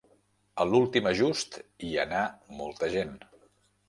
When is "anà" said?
2.05-2.21